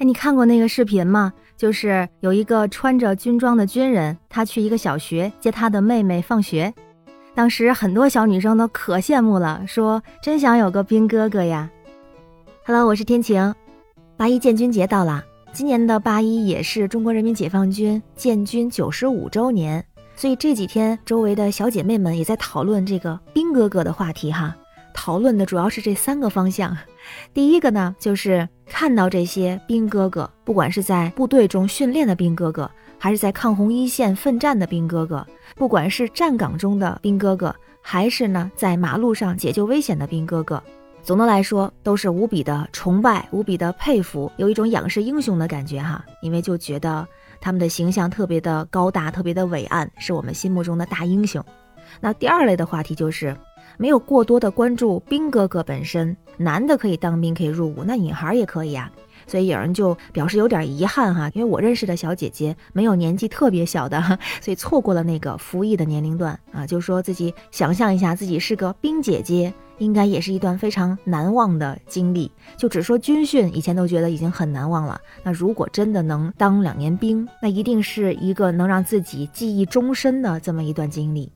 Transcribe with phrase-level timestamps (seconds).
[0.00, 1.30] 哎，你看过那个视频吗？
[1.58, 6.72] 就是有一个穿着军装的军人，他去一个小学接他的妹妹放学。
[7.34, 11.70] 当时很多小女生都可羡慕了，说真想有个兵哥哥呀。
[12.64, 13.54] Hello，我是天晴。
[14.16, 19.84] 八一建军节到了，今年的八一也是中国人民解放军建军九十五周年，
[20.16, 24.56] 所以这几天周围的小姐妹们也在讨论这个兵哥哥的话题哈。
[24.94, 26.76] 讨论的主要是这三个方向。
[27.32, 40.62] 第一个呢，就是看到这些兵哥哥，不管是在部队中训练的兵哥哥，还是在抗洪一线奋战的兵哥哥，不管是站岗中的兵哥哥，还是呢在马路上解救危险的兵哥哥，
[41.02, 46.04] 总的来说都是无比的崇拜，无比的佩服，有一种仰视英雄的感觉哈。
[46.20, 47.06] 因为就觉得
[47.40, 51.42] 他们的形象特别的高大，特别的伟岸，是我们心目中的大英雄。
[52.00, 53.34] 那第二类的话题就是。
[53.80, 58.92] 没有过多的关注兵哥哥本身，男的可以当兵可以入伍，那女孩也可以啊。
[59.26, 63.98] 所以有人就表示有点遗憾哈，因为我认识的小姐姐没有年纪特别小的，
[64.42, 66.66] 所以错过了那个服役的年龄段啊。
[66.66, 72.30] 就说自己想象一下自己是个兵姐姐，应该也是一段非常难忘的经历。
[72.58, 81.32] 就只说军训，以前都觉得已经很难忘了，那如果真的能当两年兵，那一定是一个能让自己记忆终身的这么一段经历。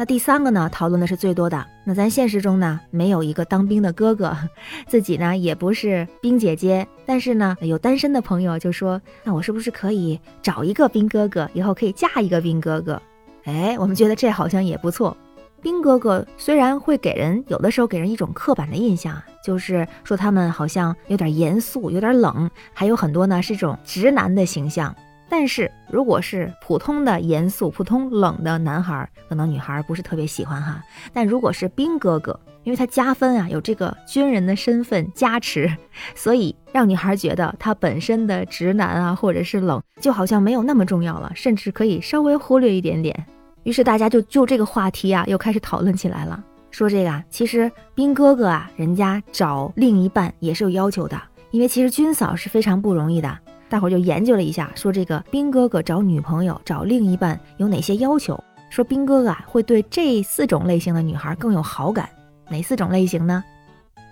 [0.00, 1.62] 那第三个呢，讨论的是最多的。
[1.84, 4.34] 那咱现实中呢，没有一个当兵的哥哥，
[4.88, 13.02] 自己呢也不是兵姐姐，但是呢，有单身的朋友就说，那我是不是可以找一个兵哥哥，以后可以嫁一个兵哥哥？
[13.44, 15.14] 哎，我们觉得这好像也不错。
[15.60, 24.96] 兵哥哥虽然会给人有的时候给人一种刻板的印象，就是说他们好像有点严肃，有点冷，还有很多呢是这种直男的形象。
[25.30, 30.82] 但是如果是普通的严肃、普通冷的男孩，可能女孩不是特别喜欢哈。
[31.14, 35.72] 但如果是兵哥哥，因为他加分啊，有这个军人的身份加持，
[36.14, 43.24] 所以让女孩觉得他本身的直男啊，或者是冷，就好像没有那么重要了，甚至可以稍微忽略一点点。
[43.62, 51.16] 于是大家就就这个话题啊，又开始讨论起来了，说这个啊，其实兵哥哥啊，人家找另一半也是有要求的，
[51.52, 53.38] 因为其实军嫂是非常不容易的。
[53.70, 58.38] 大伙儿就研究了一下，说这个兵哥哥找女朋友、找另一半有哪些要求？
[58.68, 62.08] 说兵哥哥啊会对这四种类型的女孩更有好感。
[62.50, 63.42] 哪四种类型呢？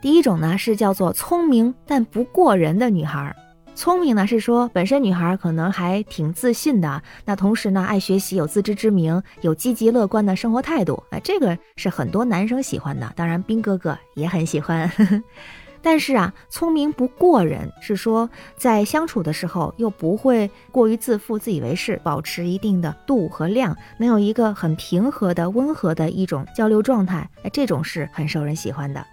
[0.00, 3.34] 第一种呢是叫做聪明但不过人的女孩。
[3.74, 11.02] 聪明呢是说本身女孩可能还挺自信的，那同时呢爱学习、有自知之明、有积极乐观的生活态度。
[11.10, 14.90] 哎，这个是很多男生喜欢的，当然兵哥哥也很喜欢。
[15.82, 29.04] 但是啊，聪明不过人，是说在相处的时候又不会过于自负、自以为是，保持一定的度和量，能有一个很平和的、温和的一种交流状态，哎，这种是很受人喜欢的。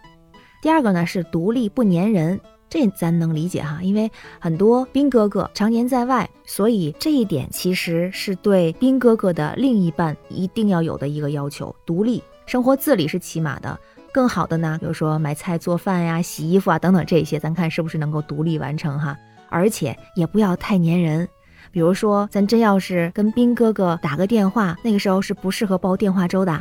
[0.61, 2.39] 第二个呢是独立不粘人，
[2.69, 13.79] 这咱能理解哈，因为很多兵哥哥常年在外，所以这一点其实是对兵哥哥的另一半一定要有的一个要求，独立，生活自理是起码的。
[14.17, 19.15] 更好的呢，比如说买菜、做饭呀、洗衣服啊等等这些，咱看是不是能够独立完成哈？
[19.47, 21.29] 而且也不要太粘人。
[21.69, 26.51] 比如说，咱真要是跟兵哥哥打个电话，那个时候是不适合煲电话粥的。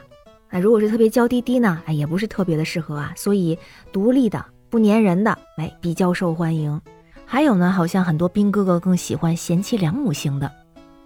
[0.50, 3.14] 啊，如果是特别娇滴滴呢，哎，也不是特别的适合啊。
[3.16, 3.58] 所以，
[3.90, 6.78] 独立的、不粘人的，哎，比较受欢迎。
[7.24, 10.52] 还有呢，好像很多兵哥哥更喜欢贤妻良母型的。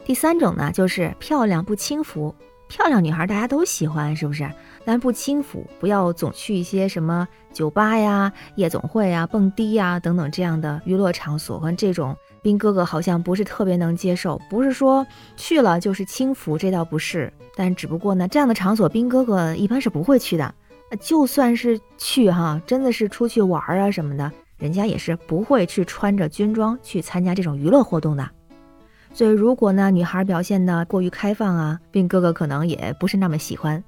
[0.05, 2.35] 第三种呢，就是漂亮不轻浮。
[2.71, 4.49] 漂亮女孩大家都喜欢，是不是？
[4.85, 11.59] 但不轻浮，不要总去一些什么酒吧呀、夜总会呀、蹦迪呀等等这样的娱乐场所。
[11.59, 15.05] 和这种兵哥哥好像不是特别能接受，不是说
[15.37, 17.31] 去了就是轻浮，这倒不是。
[17.57, 20.55] 但只不过呢，这样的场所兵哥哥一般是不会去的。
[21.01, 28.31] 就算是去哈，真的是出去玩啊什么的，人家也是不会去穿着军装去参加这种娱乐活动的。
[29.13, 33.83] 所以，如果呢，女孩表现的过于开放啊，兵哥哥可能也不是那么喜欢。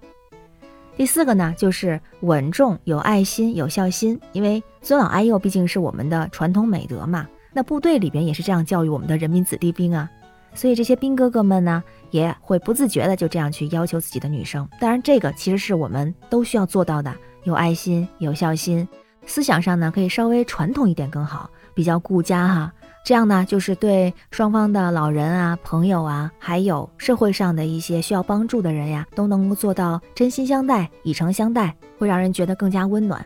[0.97, 7.27] 第四个呢，就是稳重、有爱心、有孝心，因为尊老爱幼毕竟是我们的传统美德嘛。
[7.53, 10.11] 那部队里边也是这样教育我们的人民子弟兵啊，
[10.55, 14.69] 所以这些兵哥哥们呢，也会不自觉的就这样去要求自己的女生。
[14.81, 17.14] 当然，这个其实是我们都需要做到的：
[17.44, 18.87] 有爱心、有孝心，
[19.25, 22.73] 思想上呢可以稍微传统一点更好，比较顾家哈。
[23.04, 33.25] 这样呢，就是对双方的老人啊、朋友啊，还有社会上的一些需要帮助的人呀，都能够做到真心相待、以诚相待，会让人觉得更加温暖。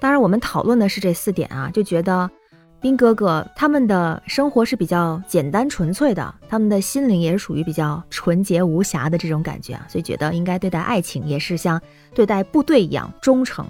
[0.00, 2.28] 当然，我们讨论的是这四点啊，就觉得
[2.80, 11.80] 兵哥哥他们的生活是比较简单纯粹的，他们的心灵也是属于比较纯洁无瑕的这种感觉啊，所以觉得应该对待爱情也是像
[12.12, 13.64] 对待部队一样忠诚。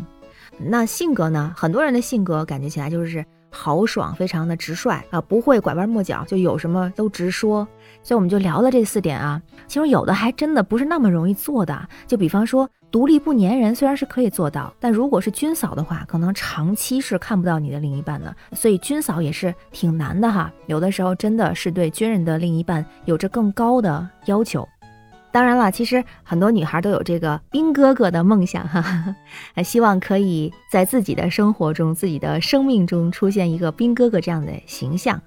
[0.68, 3.24] 那性格呢，很多人的性格感觉起来就是。
[3.54, 7.68] 豪爽，非常的直率啊，不会拐弯抹角，就有什么都直说。
[8.02, 11.86] 所以我们就聊了这四点啊，其中有的还真的不是那么容易做的。
[12.06, 18.34] 就比方说，独立不粘人，虽然是可以做到，但如果是军嫂的话，可能长期是看不到你的另一半的。
[18.52, 24.66] 所以军嫂也是挺难的哈，有的时候真的是对军人的另一半有着更高的要求。
[25.32, 29.16] 当然了，其实很多女孩都有这个兵哥哥的梦想哈，哈
[29.64, 35.20] 希望可以在自己的生活中、自己的生命中出现一个兵哥哥这样的形象。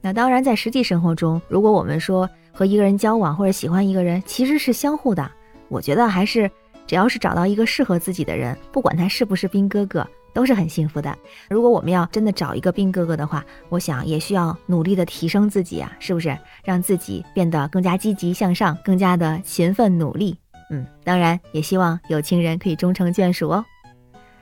[0.00, 5.30] 那当然，在实际生活中，如果我们说和一个人交往或者喜欢一个人，其实是相互的。
[5.68, 6.50] 我觉得还是
[6.86, 10.06] 只要是找到一个适合自己的人，不管他是不是兵哥哥。
[10.34, 11.16] 都是很幸福的。
[11.48, 16.36] 如果我们要真的找一个兵哥哥的话，我想也需要努力的提升自己啊，是不是？
[16.64, 20.36] 让自己变得更加积极向上，更加的勤奋努力。
[20.70, 23.64] 嗯，当然也希望有情人可以终成眷属哦。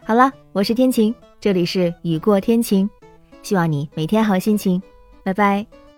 [0.05, 2.89] 好了，我是天晴，这里是雨过天晴，
[3.43, 4.83] 希望你每天好心情。
[5.23, 5.92] 拜拜。